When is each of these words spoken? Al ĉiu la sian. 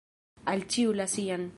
Al 0.53 0.65
ĉiu 0.77 0.97
la 1.03 1.11
sian. 1.15 1.49